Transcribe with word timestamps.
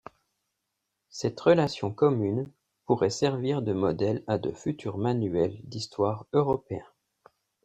Cette 1.11 1.39
relation 1.39 1.93
commune 1.93 2.49
pourrait 2.85 3.11
servir 3.11 3.61
de 3.61 3.71
modèle 3.71 4.23
à 4.25 4.39
de 4.39 4.51
futurs 4.51 4.97
manuels 4.97 5.59
d'histoire 5.65 6.25
européens. 6.33 6.87